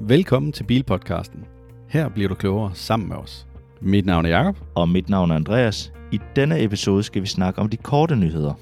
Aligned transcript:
Velkommen 0.00 0.52
til 0.52 0.64
Bilpodcasten. 0.64 1.44
Her 1.88 2.08
bliver 2.08 2.28
du 2.28 2.34
klogere 2.34 2.74
sammen 2.74 3.08
med 3.08 3.16
os. 3.16 3.46
Mit 3.80 4.06
navn 4.06 4.26
er 4.26 4.30
Jakob. 4.30 4.56
Og 4.74 4.88
mit 4.88 5.08
navn 5.08 5.30
er 5.30 5.34
Andreas. 5.34 5.92
I 6.12 6.20
denne 6.36 6.62
episode 6.62 7.02
skal 7.02 7.22
vi 7.22 7.26
snakke 7.26 7.60
om 7.60 7.68
de 7.68 7.76
korte 7.76 8.16
nyheder. 8.16 8.54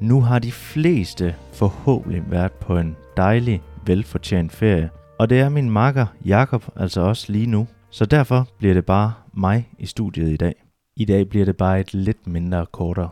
Nu 0.00 0.20
har 0.20 0.38
de 0.38 0.52
fleste 0.52 1.34
forhåbentlig 1.52 2.30
været 2.30 2.52
på 2.52 2.78
en 2.78 2.96
dejlig, 3.16 3.62
velfortjent 3.86 4.52
ferie. 4.52 4.90
Og 5.18 5.30
det 5.30 5.40
er 5.40 5.48
min 5.48 5.70
makker 5.70 6.06
Jakob 6.24 6.64
altså 6.76 7.00
også 7.00 7.32
lige 7.32 7.46
nu. 7.46 7.66
Så 7.90 8.06
derfor 8.06 8.48
bliver 8.58 8.74
det 8.74 8.86
bare 8.86 9.12
mig 9.32 9.68
i 9.78 9.86
studiet 9.86 10.28
i 10.28 10.36
dag. 10.36 10.54
I 10.96 11.04
dag 11.04 11.28
bliver 11.28 11.44
det 11.44 11.56
bare 11.56 11.80
et 11.80 11.94
lidt 11.94 12.26
mindre 12.26 12.66
kortere. 12.66 13.10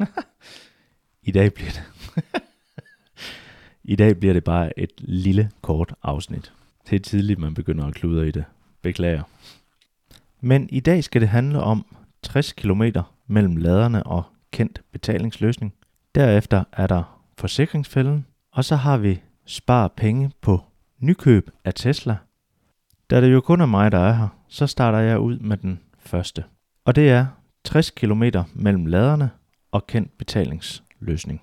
I 1.28 1.30
dag 1.30 1.54
bliver 1.54 1.70
det... 1.70 1.82
I 3.84 3.96
dag 3.96 4.16
bliver 4.16 4.32
det 4.32 4.44
bare 4.44 4.78
et 4.78 4.92
lille 4.98 5.50
kort 5.62 5.94
afsnit. 6.02 6.52
Det 6.90 6.96
er 6.96 7.00
tidligt, 7.00 7.38
man 7.38 7.54
begynder 7.54 7.86
at 7.86 7.94
kludre 7.94 8.28
i 8.28 8.30
det. 8.30 8.44
Beklager. 8.82 9.22
Men 10.40 10.68
i 10.72 10.80
dag 10.80 11.04
skal 11.04 11.20
det 11.20 11.28
handle 11.28 11.60
om 11.60 11.96
60 12.22 12.52
km 12.52 12.82
mellem 13.26 13.56
laderne 13.56 14.02
og 14.02 14.22
kendt 14.50 14.82
betalingsløsning. 14.92 15.74
Derefter 16.14 16.64
er 16.72 16.86
der 16.86 17.22
forsikringsfælden, 17.38 18.26
og 18.52 18.64
så 18.64 18.76
har 18.76 18.96
vi 18.96 19.20
spar 19.46 19.88
penge 19.88 20.30
på 20.40 20.60
nykøb 20.98 21.50
af 21.64 21.74
Tesla. 21.74 22.16
Da 23.10 23.20
det 23.20 23.32
jo 23.32 23.40
kun 23.40 23.60
er 23.60 23.66
mig, 23.66 23.92
der 23.92 23.98
er 23.98 24.12
her, 24.12 24.28
så 24.48 24.66
starter 24.66 24.98
jeg 24.98 25.18
ud 25.18 25.38
med 25.38 25.56
den 25.56 25.80
første. 25.98 26.44
Og 26.84 26.96
det 26.96 27.10
er 27.10 27.26
60 27.64 27.90
km 27.90 28.22
mellem 28.54 28.86
laderne 28.86 29.30
og 29.70 29.86
kendt 29.86 30.18
betalingsløsning. 30.18 31.42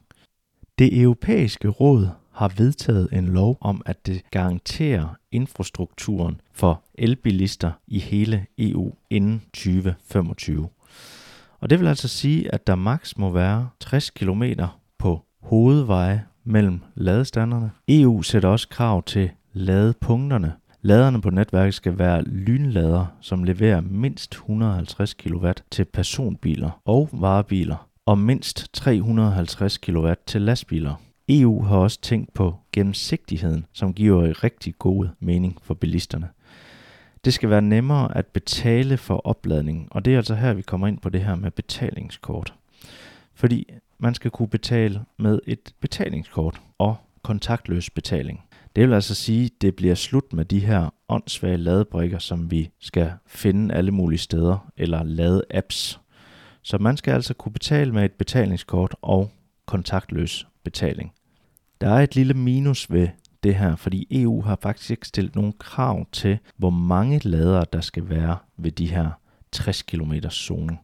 Det 0.80 1.02
europæiske 1.02 1.68
råd 1.68 2.10
har 2.34 2.52
vedtaget 2.58 3.10
en 3.12 3.28
lov 3.28 3.58
om, 3.62 3.82
at 3.86 4.06
det 4.06 4.22
garanterer 4.32 5.16
infrastrukturen 5.32 6.42
for 6.54 6.84
elbilister 6.96 7.72
i 7.88 8.00
hele 8.00 8.46
EU 8.58 8.92
inden 9.10 9.42
2025. 9.54 10.70
Og 11.60 11.70
det 11.70 11.80
vil 11.80 11.88
altså 11.88 12.08
sige, 12.08 12.54
at 12.54 12.68
der 12.68 12.76
maks 12.76 13.18
må 13.18 13.30
være 13.30 13.70
60 13.80 14.10
km 14.10 14.44
på 15.00 15.22
hovedveje 15.42 16.26
mellem 16.44 16.82
ladestanderne. 16.96 17.72
EU 17.88 18.22
sætter 18.22 18.50
også 18.50 18.70
krav 18.70 19.04
til 19.04 19.30
ladepunkterne. 19.54 20.54
Laderne 20.82 21.22
på 21.22 21.30
netværket 21.30 21.74
skal 21.74 22.00
være 22.00 22.24
lynlader, 22.24 23.06
som 23.22 23.44
leverer 23.44 23.82
mindst 23.82 24.32
150 24.32 25.14
kW 25.14 25.52
til 25.72 25.86
personbiler 25.86 26.82
og 26.86 27.10
varebiler, 27.12 27.88
og 28.06 28.18
mindst 28.18 28.74
350 28.74 29.78
kW 29.78 30.12
til 30.28 30.42
lastbiler. 30.42 30.96
EU 31.30 31.62
har 31.64 31.78
også 31.78 32.02
tænkt 32.02 32.34
på 32.34 32.56
gennemsigtigheden, 32.72 33.66
som 33.74 33.94
giver 33.94 34.44
rigtig 34.44 34.76
god 34.80 35.08
mening 35.20 35.58
for 35.62 35.74
bilisterne. 35.74 36.30
Det 37.26 37.34
skal 37.34 37.50
være 37.50 37.62
nemmere 37.62 38.18
at 38.18 38.28
betale 38.28 38.98
for 38.98 39.28
opladning, 39.28 39.88
og 39.92 40.06
det 40.06 40.14
er 40.14 40.18
altså 40.18 40.36
her, 40.36 40.54
vi 40.54 40.62
kommer 40.62 40.88
ind 40.88 41.00
på 41.00 41.10
det 41.10 41.22
her 41.22 41.36
med 41.36 41.52
betalingskort. 41.52 42.54
Fordi 43.34 43.70
man 43.98 44.14
skal 44.16 44.32
kunne 44.32 44.48
betale 44.48 45.02
med 45.20 45.40
et 45.48 45.74
betalingskort 45.80 46.62
og 46.78 46.96
kontaktløs 47.22 47.90
betaling. 47.90 48.44
Det 48.76 48.88
vil 48.88 48.94
altså 48.94 49.16
sige, 49.16 49.46
at 49.46 49.52
det 49.62 49.76
bliver 49.76 49.96
slut 49.96 50.34
med 50.34 50.46
de 50.46 50.60
her 50.60 50.94
åndssvage 51.10 51.58
ladebrikker, 51.58 52.20
som 52.20 52.52
vi 52.52 52.70
skal 52.80 53.12
finde 53.26 53.76
alle 53.76 53.92
mulige 53.92 54.20
steder, 54.20 54.72
eller 54.78 55.04
lade 55.04 55.44
apps. 55.52 56.00
Så 56.62 56.78
man 56.78 56.98
skal 56.98 57.12
altså 57.12 57.34
kunne 57.34 57.54
betale 57.54 57.92
med 57.92 58.06
et 58.06 58.14
betalingskort 58.14 58.96
og 59.02 59.32
kontaktløs 59.66 60.48
betaling. 60.64 61.14
Der 61.82 61.90
er 61.90 62.00
et 62.00 62.16
lille 62.16 62.34
minus 62.34 62.92
ved 62.92 63.08
det 63.44 63.56
her, 63.56 63.76
fordi 63.76 64.08
EU 64.12 64.42
har 64.42 64.58
faktisk 64.62 64.92
ikke 64.92 65.08
stillet 65.08 65.36
nogle 65.36 65.54
krav 65.60 66.06
til, 66.12 66.40
hvor 66.58 66.70
mange 66.70 67.22
ladere 67.24 67.66
der 67.74 67.82
skal 67.82 68.10
være 68.10 68.38
ved 68.58 68.72
de 68.72 68.86
her 68.86 69.10
60 69.52 69.82
km 69.82 70.14
zone. 70.30 70.78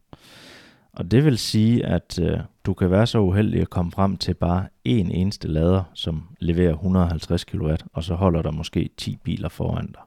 Og 0.94 1.12
det 1.12 1.26
vil 1.26 1.38
sige, 1.38 1.86
at 1.86 2.20
øh, 2.22 2.40
du 2.66 2.74
kan 2.74 2.92
være 2.92 3.08
så 3.08 3.20
uheldig 3.20 3.62
at 3.62 3.70
komme 3.70 3.92
frem 3.92 4.18
til 4.18 4.34
bare 4.34 4.68
en 4.84 5.12
eneste 5.12 5.48
lader, 5.48 5.84
som 5.94 6.24
leverer 6.40 6.74
150 6.74 7.44
kW, 7.44 7.74
og 7.94 8.04
så 8.04 8.16
holder 8.16 8.42
der 8.42 8.52
måske 8.52 8.90
10 8.98 9.18
biler 9.24 9.50
foran 9.50 9.88
dig. 9.88 10.02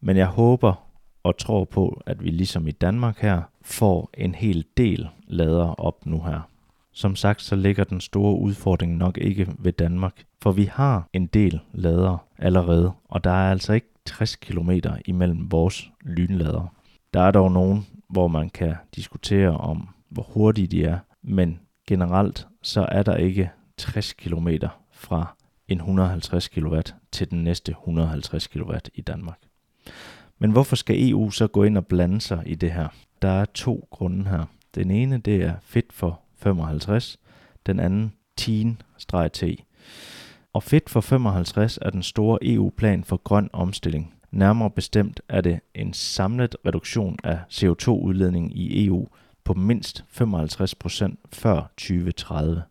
Men 0.00 0.16
jeg 0.16 0.26
håber 0.26 0.86
og 1.22 1.38
tror 1.38 1.64
på, 1.64 2.02
at 2.06 2.24
vi 2.24 2.30
ligesom 2.30 2.68
i 2.68 2.70
Danmark 2.70 3.18
her 3.18 3.42
får 3.62 4.10
en 4.14 4.34
hel 4.34 4.64
del 4.76 5.08
lader 5.26 5.80
op 5.80 6.06
nu 6.06 6.22
her. 6.22 6.48
Som 6.92 7.16
sagt, 7.16 7.42
så 7.42 7.56
ligger 7.56 7.84
den 7.84 8.00
store 8.00 8.38
udfordring 8.38 8.96
nok 8.96 9.18
ikke 9.18 9.48
ved 9.58 9.72
Danmark, 9.72 10.24
for 10.42 10.52
vi 10.52 10.64
har 10.64 11.08
en 11.12 11.26
del 11.26 11.60
ladere 11.72 12.18
allerede, 12.38 12.92
og 13.08 13.24
der 13.24 13.30
er 13.30 13.50
altså 13.50 13.72
ikke 13.72 13.86
60 14.06 14.36
km 14.36 14.70
imellem 15.06 15.52
vores 15.52 15.90
lynladere. 16.00 16.68
Der 17.14 17.20
er 17.20 17.30
dog 17.30 17.52
nogen, 17.52 17.86
hvor 18.08 18.28
man 18.28 18.50
kan 18.50 18.74
diskutere 18.96 19.56
om, 19.56 19.88
hvor 20.08 20.22
hurtige 20.22 20.66
de 20.66 20.84
er, 20.84 20.98
men 21.22 21.60
generelt 21.86 22.48
så 22.62 22.86
er 22.88 23.02
der 23.02 23.16
ikke 23.16 23.50
60 23.76 24.12
km 24.12 24.48
fra 24.90 25.36
en 25.68 25.78
150 25.78 26.48
kW 26.48 26.80
til 27.12 27.30
den 27.30 27.44
næste 27.44 27.70
150 27.70 28.46
kW 28.46 28.72
i 28.94 29.00
Danmark. 29.00 29.38
Men 30.38 30.50
hvorfor 30.50 30.76
skal 30.76 31.10
EU 31.10 31.30
så 31.30 31.46
gå 31.46 31.64
ind 31.64 31.76
og 31.76 31.86
blande 31.86 32.20
sig 32.20 32.42
i 32.46 32.54
det 32.54 32.72
her? 32.72 32.88
Der 33.22 33.28
er 33.28 33.44
to 33.44 33.88
grunde 33.90 34.30
her. 34.30 34.44
Den 34.74 34.90
ene 34.90 35.18
det 35.18 35.42
er 35.42 35.54
fedt 35.62 35.92
for 35.92 36.20
55, 36.42 37.18
den 37.66 37.80
anden 37.80 38.12
Teen-T. 38.40 39.42
Og 40.52 40.62
Fit 40.62 40.90
for 40.90 41.00
55 41.00 41.78
er 41.82 41.90
den 41.90 42.02
store 42.02 42.38
EU-plan 42.42 43.04
for 43.04 43.16
grøn 43.16 43.50
omstilling. 43.52 44.14
Nærmere 44.30 44.70
bestemt 44.70 45.20
er 45.28 45.40
det 45.40 45.60
en 45.74 45.92
samlet 45.92 46.56
reduktion 46.66 47.16
af 47.24 47.38
CO2-udledning 47.50 48.56
i 48.56 48.86
EU 48.86 49.08
på 49.44 49.54
mindst 49.54 50.04
55% 50.20 51.14
før 51.32 51.72
2030. 51.76 52.62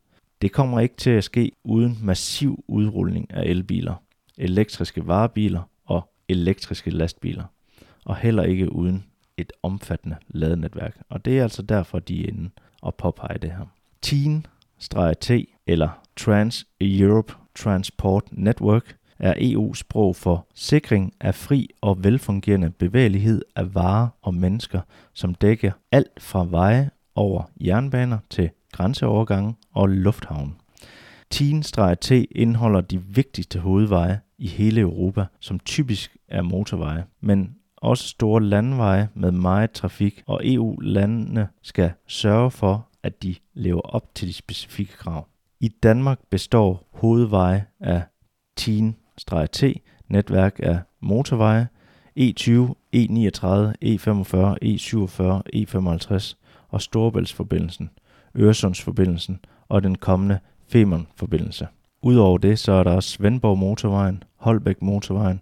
Det 0.41 0.51
kommer 0.51 0.79
ikke 0.79 0.95
til 0.95 1.09
at 1.09 1.23
ske 1.23 1.51
uden 1.63 1.97
massiv 2.01 2.63
udrulning 2.67 3.33
af 3.33 3.43
elbiler, 3.43 3.95
elektriske 4.37 5.07
varebiler 5.07 5.61
og 5.85 6.13
elektriske 6.29 6.89
lastbiler, 6.89 7.43
og 8.05 8.15
heller 8.15 8.43
ikke 8.43 8.71
uden 8.71 9.05
et 9.37 9.51
omfattende 9.63 10.15
ladenetværk. 10.27 10.97
Og 11.09 11.25
det 11.25 11.39
er 11.39 11.43
altså 11.43 11.61
derfor, 11.61 11.99
de 11.99 12.23
er 12.23 12.27
inde 12.27 12.49
at 12.87 12.95
påpege 12.95 13.37
det 13.37 13.51
her. 13.51 13.65
TEEN-T 14.01 15.31
eller 15.67 15.89
Trans-Europe 16.15 17.33
Transport 17.55 18.23
Network 18.31 18.95
er 19.19 19.33
EU-sprog 19.37 20.15
for 20.15 20.47
sikring 20.53 21.13
af 21.19 21.35
fri 21.35 21.69
og 21.81 22.03
velfungerende 22.03 22.69
bevægelighed 22.69 23.41
af 23.55 23.75
varer 23.75 24.07
og 24.21 24.33
mennesker, 24.33 24.81
som 25.13 25.35
dækker 25.35 25.71
alt 25.91 26.21
fra 26.21 26.45
veje 26.49 26.89
over 27.15 27.43
jernbaner 27.61 28.17
til 28.29 28.49
grænseovergange 28.71 29.55
og 29.71 29.89
lufthavne. 29.89 30.51
TEEN-T 31.33 32.11
indeholder 32.31 32.81
de 32.81 33.01
vigtigste 33.03 33.59
hovedveje 33.59 34.19
i 34.37 34.47
hele 34.47 34.81
Europa, 34.81 35.25
som 35.39 35.59
typisk 35.59 36.17
er 36.27 36.41
motorveje, 36.41 37.05
men 37.21 37.55
også 37.81 38.07
store 38.07 38.43
landveje 38.43 39.09
med 39.13 39.31
meget 39.31 39.71
trafik, 39.71 40.23
og 40.27 40.41
EU-landene 40.43 41.47
skal 41.61 41.91
sørge 42.07 42.51
for, 42.51 42.87
at 43.03 43.23
de 43.23 43.35
lever 43.53 43.81
op 43.81 44.15
til 44.15 44.27
de 44.27 44.33
specifikke 44.33 44.93
krav. 44.93 45.27
I 45.59 45.67
Danmark 45.67 46.19
består 46.29 46.87
hovedveje 46.93 47.65
af 47.79 48.01
TEEN-T, 48.59 49.63
netværk 50.07 50.59
af 50.63 50.79
motorveje, 51.01 51.67
E20, 52.19 52.51
E39, 52.95 53.73
E45, 53.85 54.57
E47, 54.65 55.41
E55 55.55 56.35
og 56.69 56.81
Storebæltsforbindelsen, 56.81 57.89
Øresundsforbindelsen 58.37 59.39
og 59.69 59.83
den 59.83 59.95
kommende 59.95 60.39
Femernforbindelse. 60.67 61.67
Udover 62.01 62.37
det 62.37 62.59
så 62.59 62.71
er 62.71 62.83
der 62.83 62.91
også 62.91 63.09
Svendborg 63.09 63.57
Motorvejen, 63.57 64.23
Holbæk 64.35 64.81
Motorvejen 64.81 65.41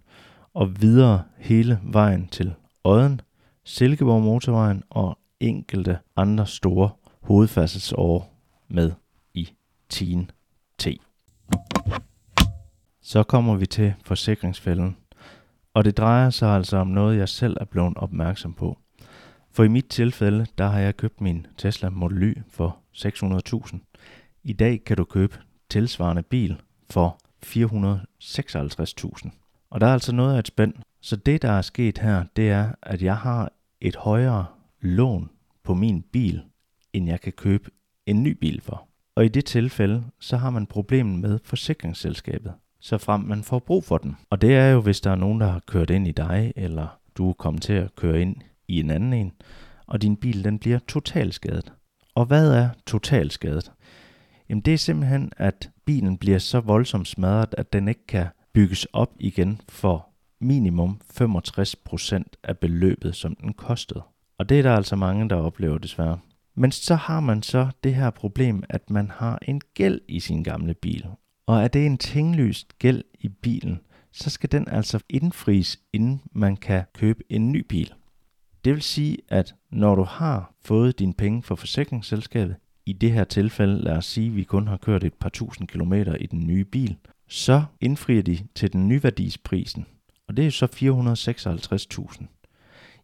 og 0.54 0.80
videre 0.80 1.24
hele 1.38 1.80
vejen 1.82 2.28
til 2.28 2.54
Odden, 2.84 3.20
Silkeborg 3.64 4.22
Motorvejen 4.22 4.82
og 4.90 5.18
enkelte 5.40 5.98
andre 6.16 6.46
store 6.46 6.90
hovedfærdselsår 7.22 8.36
med 8.68 8.92
i 9.34 9.48
10 9.88 10.26
T. 10.78 10.86
Så 13.02 13.22
kommer 13.22 13.56
vi 13.56 13.66
til 13.66 13.94
forsikringsfælden, 14.04 14.96
og 15.74 15.84
det 15.84 15.96
drejer 15.96 16.30
sig 16.30 16.48
altså 16.56 16.76
om 16.76 16.86
noget, 16.86 17.18
jeg 17.18 17.28
selv 17.28 17.56
er 17.60 17.64
blevet 17.64 17.96
opmærksom 17.96 18.54
på. 18.54 18.78
For 19.52 19.64
i 19.64 19.68
mit 19.68 19.86
tilfælde, 19.86 20.46
der 20.58 20.66
har 20.66 20.78
jeg 20.78 20.96
købt 20.96 21.20
min 21.20 21.46
Tesla 21.56 21.88
Model 21.88 22.22
Y 22.22 22.42
for 22.50 22.78
600.000. 22.92 23.78
I 24.42 24.52
dag 24.52 24.84
kan 24.84 24.96
du 24.96 25.04
købe 25.04 25.38
tilsvarende 25.68 26.22
bil 26.22 26.60
for 26.90 27.18
456.000. 27.46 29.30
Og 29.70 29.80
der 29.80 29.86
er 29.86 29.92
altså 29.92 30.12
noget 30.12 30.34
af 30.34 30.38
et 30.38 30.46
spænd. 30.46 30.74
Så 31.00 31.16
det, 31.16 31.42
der 31.42 31.50
er 31.50 31.62
sket 31.62 31.98
her, 31.98 32.24
det 32.36 32.50
er, 32.50 32.72
at 32.82 33.02
jeg 33.02 33.16
har 33.16 33.52
et 33.80 33.96
højere 33.96 34.46
lån 34.80 35.30
på 35.64 35.74
min 35.74 36.02
bil, 36.02 36.42
end 36.92 37.06
jeg 37.06 37.20
kan 37.20 37.32
købe 37.32 37.70
en 38.06 38.22
ny 38.22 38.38
bil 38.40 38.60
for. 38.60 38.88
Og 39.14 39.24
i 39.24 39.28
det 39.28 39.44
tilfælde, 39.44 40.04
så 40.20 40.36
har 40.36 40.50
man 40.50 40.66
problemet 40.66 41.20
med 41.20 41.38
forsikringsselskabet. 41.44 42.52
så 42.82 42.98
frem 42.98 43.20
man 43.20 43.42
får 43.42 43.58
brug 43.58 43.84
for 43.84 43.98
den. 43.98 44.16
Og 44.30 44.40
det 44.40 44.56
er 44.56 44.68
jo, 44.68 44.80
hvis 44.80 45.00
der 45.00 45.10
er 45.10 45.14
nogen, 45.16 45.40
der 45.40 45.46
har 45.46 45.62
kørt 45.66 45.90
ind 45.90 46.08
i 46.08 46.12
dig, 46.12 46.52
eller 46.56 46.98
du 47.16 47.28
er 47.28 47.32
kommet 47.32 47.62
til 47.62 47.72
at 47.72 47.94
køre 47.96 48.20
ind 48.20 48.36
i 48.68 48.80
en 48.80 48.90
anden 48.90 49.12
en, 49.12 49.32
og 49.86 50.02
din 50.02 50.16
bil 50.16 50.44
den 50.44 50.58
bliver 50.58 50.78
totalskadet. 50.78 51.72
Og 52.14 52.24
hvad 52.26 52.52
er 52.52 52.68
totalskadet? 52.86 53.72
Jamen 54.48 54.62
det 54.62 54.74
er 54.74 54.78
simpelthen, 54.78 55.32
at 55.36 55.70
bilen 55.84 56.18
bliver 56.18 56.38
så 56.38 56.60
voldsomt 56.60 57.08
smadret, 57.08 57.54
at 57.58 57.72
den 57.72 57.88
ikke 57.88 58.06
kan 58.06 58.26
bygges 58.52 58.84
op 58.84 59.12
igen 59.20 59.60
for 59.68 60.08
minimum 60.40 61.00
65% 61.20 62.22
af 62.44 62.58
beløbet, 62.58 63.16
som 63.16 63.36
den 63.36 63.52
kostede. 63.52 64.02
Og 64.38 64.48
det 64.48 64.58
er 64.58 64.62
der 64.62 64.74
altså 64.76 64.96
mange, 64.96 65.28
der 65.28 65.36
oplever 65.36 65.78
desværre. 65.78 66.18
Men 66.54 66.72
så 66.72 66.94
har 66.94 67.20
man 67.20 67.42
så 67.42 67.68
det 67.84 67.94
her 67.94 68.10
problem, 68.10 68.62
at 68.68 68.90
man 68.90 69.10
har 69.10 69.38
en 69.42 69.60
gæld 69.74 70.00
i 70.08 70.20
sin 70.20 70.42
gamle 70.42 70.74
bil. 70.74 71.06
Og 71.46 71.62
er 71.62 71.68
det 71.68 71.86
en 71.86 71.98
tinglyst 71.98 72.78
gæld 72.78 73.04
i 73.20 73.28
bilen, 73.28 73.80
så 74.12 74.30
skal 74.30 74.52
den 74.52 74.68
altså 74.68 75.00
indfries, 75.08 75.78
inden 75.92 76.22
man 76.32 76.56
kan 76.56 76.84
købe 76.94 77.22
en 77.28 77.52
ny 77.52 77.66
bil. 77.68 77.92
Det 78.64 78.74
vil 78.74 78.82
sige, 78.82 79.18
at 79.28 79.54
når 79.70 79.94
du 79.94 80.02
har 80.02 80.54
fået 80.64 80.98
dine 80.98 81.14
penge 81.14 81.42
fra 81.42 81.54
forsikringsselskabet, 81.54 82.56
i 82.86 82.92
det 82.92 83.12
her 83.12 83.24
tilfælde, 83.24 83.82
lad 83.82 83.96
os 83.96 84.06
sige, 84.06 84.26
at 84.26 84.36
vi 84.36 84.42
kun 84.42 84.68
har 84.68 84.76
kørt 84.76 85.04
et 85.04 85.14
par 85.14 85.28
tusind 85.28 85.68
kilometer 85.68 86.14
i 86.14 86.26
den 86.26 86.46
nye 86.46 86.64
bil, 86.64 86.96
så 87.30 87.64
indfrier 87.80 88.22
de 88.22 88.38
til 88.54 88.72
den 88.72 88.88
nyværdisprisen, 88.88 89.86
og 90.28 90.36
det 90.36 90.46
er 90.46 90.50
så 90.50 90.66
456.000. 90.66 92.26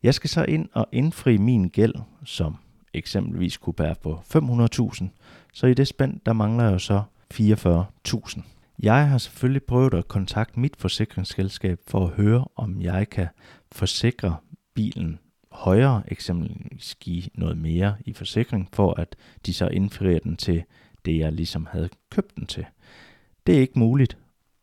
Jeg 0.03 0.15
skal 0.15 0.31
så 0.31 0.45
ind 0.45 0.69
og 0.73 0.89
indfri 0.93 1.37
min 1.37 1.69
gæld, 1.69 1.95
som 2.25 2.57
eksempelvis 2.95 3.57
kunne 3.57 3.75
være 3.79 3.95
på 4.03 4.21
500.000, 4.35 5.05
så 5.53 5.67
i 5.67 5.75
det 5.75 5.89
spænd, 5.89 6.21
der 6.27 6.33
mangler 6.33 6.65
jeg 6.65 6.73
jo 6.73 6.79
så 6.79 7.03
44.000. 7.35 8.41
Jeg 8.83 9.09
har 9.09 9.19
selvfølgelig 9.19 9.63
prøvet 9.63 9.95
at 9.95 10.09
kontakte 10.09 10.61
mit 10.61 10.77
forsikringsselskab 10.79 11.81
for 11.89 12.07
at 12.07 12.13
høre, 12.13 12.45
om 12.57 12.81
jeg 12.81 13.11
kan 13.11 13.29
forsikre 13.73 14.37
bilen 14.75 15.19
højere, 15.53 16.03
eksempelvis 16.09 16.95
give 17.01 17.23
noget 17.35 17.59
mere 17.59 17.97
i 18.07 18.13
forsikring, 18.13 18.69
for 18.73 19.01
at 19.01 19.17
de 19.47 19.55
så 19.55 19.69
indfrier 19.69 20.19
den 20.19 20.37
til 20.37 20.63
det, 21.05 21.19
jeg 21.19 21.33
ligesom 21.33 21.67
havde 21.71 21.89
købt 22.11 22.37
den 22.37 22.47
til. 22.47 22.67
Det 23.47 23.57
er 23.57 23.61
ikke 23.61 23.79
muligt. 23.79 24.19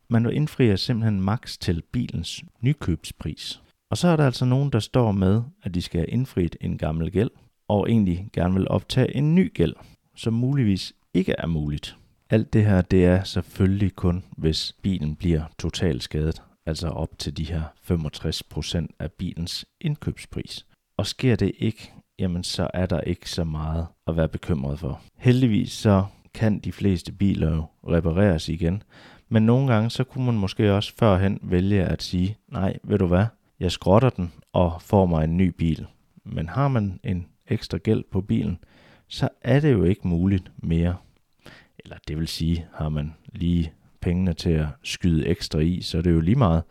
Man 0.08 0.30
indfrier 0.30 0.76
simpelthen 0.76 1.20
maks 1.20 1.58
til 1.58 1.82
bilens 1.92 2.44
nykøbspris. 2.60 3.62
Og 3.90 3.96
så 3.96 4.08
er 4.08 4.16
der 4.16 4.26
altså 4.26 4.44
nogen, 4.44 4.70
der 4.70 4.80
står 4.80 5.12
med, 5.12 5.42
at 5.62 5.74
de 5.74 5.82
skal 5.82 6.00
have 6.00 6.08
indfriet 6.08 6.56
en 6.60 6.78
gammel 6.78 7.10
gæld, 7.10 7.30
og 7.68 7.90
egentlig 7.90 8.28
gerne 8.32 8.54
vil 8.54 8.68
optage 8.68 9.16
en 9.16 9.34
ny 9.34 9.54
gæld, 9.54 9.74
som 10.16 10.34
muligvis 10.34 10.92
ikke 11.14 11.34
er 11.38 11.46
muligt. 11.46 11.96
Alt 12.30 12.52
det 12.52 12.66
her, 12.66 12.82
det 12.82 13.04
er 13.04 13.24
selvfølgelig 13.24 13.96
kun, 13.96 14.24
hvis 14.36 14.74
bilen 14.82 15.16
bliver 15.16 15.42
totalt 15.58 16.02
skadet, 16.02 16.42
altså 16.66 16.88
op 16.88 17.18
til 17.18 17.36
de 17.36 17.44
her 17.44 17.62
65% 17.90 18.86
af 18.98 19.12
bilens 19.12 19.64
indkøbspris. 19.80 20.66
Og 20.98 21.06
sker 21.06 21.36
det 21.36 21.52
ikke, 21.58 21.92
jamen 22.18 22.44
så 22.44 22.70
er 22.74 22.86
der 22.86 23.00
ikke 23.00 23.30
så 23.30 23.44
meget 23.44 23.86
at 24.06 24.16
være 24.16 24.28
bekymret 24.28 24.78
for. 24.78 25.00
Heldigvis 25.16 25.72
så 25.72 26.04
kan 26.34 26.58
de 26.58 26.72
fleste 26.72 27.12
biler 27.12 27.54
jo 27.54 27.66
repareres 27.88 28.48
igen, 28.48 28.82
men 29.28 29.42
nogle 29.46 29.72
gange 29.72 29.90
så 29.90 30.04
kunne 30.04 30.26
man 30.26 30.34
måske 30.34 30.72
også 30.72 30.92
førhen 30.96 31.38
vælge 31.42 31.84
at 31.84 32.02
sige, 32.02 32.36
nej, 32.48 32.76
ved 32.82 32.98
du 32.98 33.06
hvad, 33.06 33.26
jeg 33.60 33.72
skrotter 33.72 34.10
den 34.10 34.32
og 34.52 34.82
får 34.82 35.06
mig 35.06 35.24
en 35.24 35.36
ny 35.36 35.48
bil. 35.48 35.86
Men 36.24 36.48
har 36.48 36.68
man 36.68 37.00
en 37.02 37.26
ekstra 37.46 37.78
gæld 37.78 38.04
på 38.10 38.20
bilen, 38.20 38.58
så 39.08 39.28
er 39.40 39.60
det 39.60 39.72
jo 39.72 39.84
ikke 39.84 40.08
muligt 40.08 40.52
mere. 40.56 40.96
Eller 41.78 41.96
det 42.08 42.16
vil 42.16 42.28
sige, 42.28 42.66
har 42.74 42.88
man 42.88 43.14
lige 43.32 43.72
pengene 44.00 44.32
til 44.32 44.50
at 44.50 44.66
skyde 44.82 45.26
ekstra 45.26 45.58
i, 45.58 45.80
så 45.80 45.98
er 45.98 46.02
det 46.02 46.10
jo 46.10 46.20
lige 46.20 46.38
meget. 46.38 46.62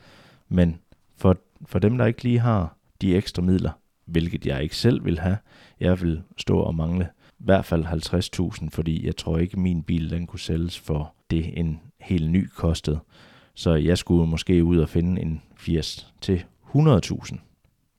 Men 0.50 0.80
for, 1.18 1.38
for 1.66 1.80
dem, 1.80 1.98
der 1.98 2.06
ikke 2.06 2.24
lige 2.24 2.40
har 2.40 2.78
de 3.02 3.16
ekstra 3.16 3.42
midler, 3.42 3.72
hvilket 4.06 4.46
jeg 4.46 4.64
ikke 4.64 4.76
selv 4.76 5.06
vil 5.06 5.20
have, 5.20 5.38
jeg 5.80 6.02
vil 6.02 6.22
stå 6.38 6.60
og 6.60 6.76
mangle 6.76 7.10
hvert 7.44 7.66
fald 7.66 7.86
50.000, 7.86 8.70
fordi 8.70 9.06
jeg 9.06 9.16
tror 9.16 9.38
ikke, 9.38 9.60
min 9.60 9.84
bil 9.84 10.10
den 10.10 10.28
kunne 10.28 10.40
sælges 10.40 10.80
for 10.80 11.14
det, 11.30 11.60
en 11.60 11.80
helt 12.00 12.32
ny 12.32 12.48
kostede. 12.56 13.00
Så 13.56 13.74
jeg 13.76 13.98
skulle 13.98 14.28
måske 14.28 14.64
ud 14.64 14.78
og 14.78 14.90
finde 14.90 15.22
en 15.22 15.42
80 15.58 16.14
til 16.22 16.44
100.000, 16.76 17.38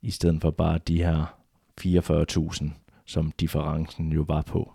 i 0.02 0.10
stedet 0.10 0.40
for 0.40 0.50
bare 0.50 0.78
de 0.88 1.02
her 1.02 1.36
44.000, 1.80 2.68
som 3.06 3.32
differencen 3.40 4.12
jo 4.12 4.24
var 4.28 4.42
på. 4.42 4.72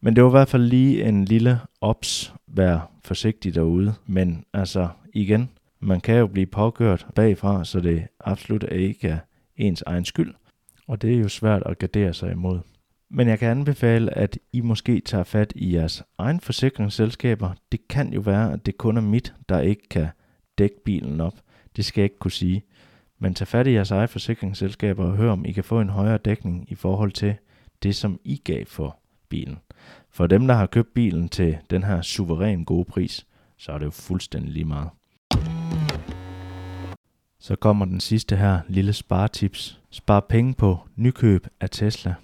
Men 0.00 0.16
det 0.16 0.24
var 0.24 0.30
i 0.30 0.38
hvert 0.38 0.48
fald 0.48 0.62
lige 0.62 1.04
en 1.04 1.24
lille 1.24 1.60
ops, 1.80 2.34
vær 2.46 2.90
forsigtig 3.04 3.54
derude. 3.54 3.94
Men 4.06 4.44
altså 4.52 4.88
igen, 5.14 5.50
man 5.80 6.00
kan 6.00 6.16
jo 6.16 6.26
blive 6.26 6.46
pågørt 6.46 7.06
bagfra, 7.14 7.64
så 7.64 7.80
det 7.80 8.06
absolut 8.20 8.64
ikke 8.72 9.08
er 9.08 9.18
ens 9.56 9.82
egen 9.82 10.04
skyld. 10.04 10.34
Og 10.86 11.02
det 11.02 11.14
er 11.14 11.18
jo 11.18 11.28
svært 11.28 11.62
at 11.66 11.78
gardere 11.78 12.14
sig 12.14 12.32
imod. 12.32 12.60
Men 13.10 13.28
jeg 13.28 13.38
kan 13.38 13.50
anbefale, 13.50 14.18
at 14.18 14.38
I 14.52 14.60
måske 14.60 15.00
tager 15.00 15.24
fat 15.24 15.52
i 15.56 15.74
jeres 15.74 16.02
egen 16.18 16.40
forsikringsselskaber. 16.40 17.52
Det 17.72 17.88
kan 17.88 18.12
jo 18.12 18.20
være, 18.20 18.52
at 18.52 18.66
det 18.66 18.78
kun 18.78 18.96
er 18.96 19.00
mit, 19.00 19.34
der 19.48 19.60
ikke 19.60 19.88
kan 19.88 20.08
dække 20.58 20.84
bilen 20.84 21.20
op. 21.20 21.34
Det 21.76 21.84
skal 21.84 22.00
jeg 22.00 22.04
ikke 22.04 22.18
kunne 22.18 22.30
sige. 22.30 22.64
Men 23.18 23.34
tag 23.34 23.48
fat 23.48 23.66
i 23.66 23.72
jeres 23.72 23.90
eget 23.90 24.10
forsikringsselskaber 24.10 25.04
og 25.04 25.16
hør, 25.16 25.30
om 25.30 25.44
I 25.44 25.52
kan 25.52 25.64
få 25.64 25.80
en 25.80 25.88
højere 25.88 26.18
dækning 26.18 26.72
i 26.72 26.74
forhold 26.74 27.12
til 27.12 27.34
det, 27.82 27.96
som 27.96 28.20
I 28.24 28.36
gav 28.44 28.66
for 28.66 28.98
bilen. 29.28 29.58
For 30.10 30.26
dem, 30.26 30.46
der 30.46 30.54
har 30.54 30.66
købt 30.66 30.94
bilen 30.94 31.28
til 31.28 31.58
den 31.70 31.82
her 31.82 32.02
suveræn 32.02 32.64
gode 32.64 32.84
pris, 32.84 33.26
så 33.56 33.72
er 33.72 33.78
det 33.78 33.84
jo 33.84 33.90
fuldstændig 33.90 34.52
lige 34.52 34.64
meget. 34.64 34.90
Så 37.40 37.56
kommer 37.56 37.84
den 37.84 38.00
sidste 38.00 38.36
her 38.36 38.60
lille 38.68 38.92
sparetips. 38.92 39.80
Spar 39.90 40.20
penge 40.20 40.54
på 40.54 40.78
nykøb 40.96 41.46
af 41.60 41.70
Tesla. 41.70 42.14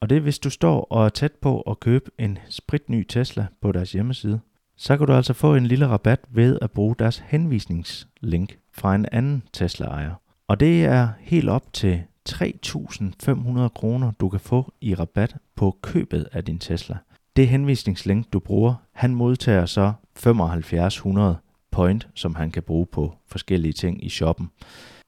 Og 0.00 0.10
det 0.10 0.16
er, 0.16 0.20
hvis 0.20 0.38
du 0.38 0.50
står 0.50 0.86
og 0.90 1.04
er 1.04 1.08
tæt 1.08 1.32
på 1.32 1.60
at 1.60 1.80
købe 1.80 2.10
en 2.18 2.38
spritny 2.48 3.06
Tesla 3.08 3.46
på 3.60 3.72
deres 3.72 3.92
hjemmeside, 3.92 4.40
så 4.76 4.96
kan 4.96 5.06
du 5.06 5.12
altså 5.12 5.32
få 5.32 5.54
en 5.54 5.66
lille 5.66 5.86
rabat 5.86 6.20
ved 6.30 6.58
at 6.62 6.70
bruge 6.70 6.94
deres 6.98 7.18
henvisningslink 7.26 8.58
fra 8.72 8.94
en 8.94 9.06
anden 9.12 9.42
Tesla-ejer. 9.52 10.14
Og 10.48 10.60
det 10.60 10.84
er 10.84 11.08
helt 11.20 11.48
op 11.48 11.72
til 11.72 12.02
3.500 12.28 13.68
kroner, 13.68 14.12
du 14.20 14.28
kan 14.28 14.40
få 14.40 14.72
i 14.80 14.94
rabat 14.94 15.36
på 15.56 15.78
købet 15.82 16.28
af 16.32 16.44
din 16.44 16.58
Tesla. 16.58 16.96
Det 17.36 17.48
henvisningslink, 17.48 18.32
du 18.32 18.38
bruger, 18.38 18.74
han 18.92 19.14
modtager 19.14 19.66
så 19.66 19.92
7500 20.16 21.36
point, 21.70 22.08
som 22.14 22.34
han 22.34 22.50
kan 22.50 22.62
bruge 22.62 22.86
på 22.86 23.14
forskellige 23.26 23.72
ting 23.72 24.04
i 24.04 24.08
shoppen. 24.08 24.50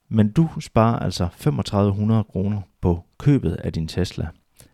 Men 0.09 0.33
du 0.33 0.49
sparer 0.61 0.99
altså 0.99 1.29
3500 1.39 2.25
kroner 2.25 2.61
på 2.81 3.05
købet 3.19 3.53
af 3.53 3.73
din 3.73 3.89
Tesla, 3.89 4.29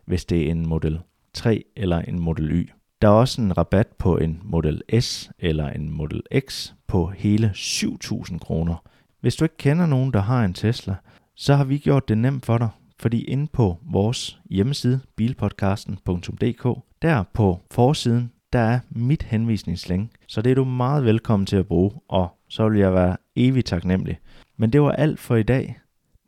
hvis 0.06 0.24
det 0.24 0.46
er 0.46 0.50
en 0.50 0.66
Model 0.66 1.00
3 1.34 1.64
eller 1.76 1.98
en 1.98 2.18
Model 2.18 2.52
Y. 2.52 2.70
Der 3.02 3.08
er 3.08 3.12
også 3.12 3.42
en 3.42 3.56
rabat 3.56 3.86
på 3.86 4.16
en 4.16 4.40
Model 4.42 4.82
S 5.00 5.30
eller 5.38 5.68
en 5.68 5.90
Model 5.90 6.22
X 6.48 6.72
på 6.86 7.06
hele 7.06 7.50
7000 7.54 8.40
kroner. 8.40 8.76
Hvis 9.20 9.36
du 9.36 9.44
ikke 9.44 9.56
kender 9.56 9.86
nogen, 9.86 10.12
der 10.12 10.20
har 10.20 10.44
en 10.44 10.54
Tesla, 10.54 10.94
så 11.34 11.54
har 11.54 11.64
vi 11.64 11.78
gjort 11.78 12.08
det 12.08 12.18
nemt 12.18 12.46
for 12.46 12.58
dig, 12.58 12.68
fordi 12.98 13.24
inde 13.24 13.46
på 13.52 13.78
vores 13.82 14.40
hjemmeside, 14.50 15.00
bilpodcasten.dk, 15.16 16.78
der 17.02 17.22
på 17.32 17.60
forsiden, 17.70 18.32
der 18.52 18.58
er 18.58 18.80
mit 18.90 19.22
henvisningslink, 19.22 20.10
så 20.26 20.42
det 20.42 20.50
er 20.50 20.54
du 20.54 20.64
meget 20.64 21.04
velkommen 21.04 21.46
til 21.46 21.56
at 21.56 21.66
bruge, 21.66 21.90
og 22.08 22.28
så 22.48 22.68
vil 22.68 22.78
jeg 22.78 22.94
være 22.94 23.16
evig 23.36 23.64
taknemmelig. 23.64 24.18
Men 24.56 24.70
det 24.70 24.82
var 24.82 24.92
alt 24.92 25.20
for 25.20 25.36
i 25.36 25.42
dag. 25.42 25.78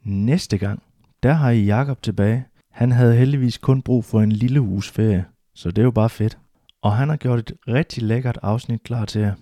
Næste 0.03 0.59
gang, 0.59 0.83
der 1.23 1.33
har 1.33 1.51
I 1.51 1.65
Jakob 1.65 2.03
tilbage. 2.03 2.45
Han 2.79 2.93
havde 2.93 3.17
heldigvis 3.17 3.59
kun 3.59 3.83
brug 3.83 4.05
for 4.05 4.21
en 4.21 4.33
lille 4.33 4.61
uges 4.61 4.91
ferie, 4.91 5.25
så 5.55 5.71
det 5.71 5.79
er 5.79 5.85
jo 5.85 5.91
bare 5.91 6.09
fedt. 6.09 6.39
Og 6.83 6.97
han 6.97 7.09
har 7.09 7.17
gjort 7.17 7.39
et 7.39 7.53
rigtig 7.69 8.03
lækkert 8.03 8.39
afsnit 8.43 8.83
klar 8.83 9.05
til 9.05 9.21
jer. 9.21 9.35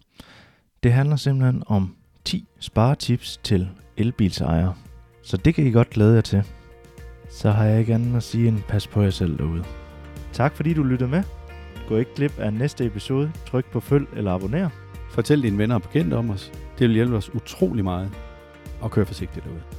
Det 0.83 0.93
handler 0.93 1.17
simpelthen 1.17 1.63
om 1.67 1.97
10 2.25 2.49
sparetips 2.61 3.41
til 3.43 3.69
elbilsejere. 3.97 4.75
Så 5.23 5.37
det 5.37 5.55
kan 5.55 5.67
I 5.67 5.71
godt 5.71 5.91
glæde 5.91 6.15
jer 6.15 6.21
til. 6.21 6.43
Så 7.31 7.51
har 7.51 7.65
jeg 7.65 7.81
ikke 7.81 7.95
andet 7.95 8.17
at 8.17 8.23
sige 8.23 8.49
end 8.49 8.63
pas 8.69 8.87
på 8.87 9.03
jer 9.03 9.11
selv 9.11 9.39
derude. 9.39 9.65
Tak 10.33 10.57
fordi 10.57 10.75
du 10.75 10.83
lyttede 10.83 11.11
med. 11.11 11.23
Gå 11.89 11.97
ikke 11.97 12.15
glip 12.15 12.39
af 12.39 12.53
næste 12.53 12.85
episode. 12.87 13.33
Tryk 13.47 13.71
på 13.73 13.81
følg 13.81 14.07
eller 14.17 14.33
abonner. 14.33 14.69
Fortæl 15.11 15.43
dine 15.43 15.59
venner 15.59 15.75
og 15.75 15.83
bekendte 15.83 16.15
om 16.15 16.31
os. 16.31 16.53
Det 16.79 16.89
vil 16.89 16.95
hjælpe 16.95 17.17
os 17.17 17.35
utrolig 17.35 17.85
meget. 17.85 18.11
Og 18.81 18.91
kør 18.91 19.05
forsigtigt 19.05 19.45
derude. 19.45 19.76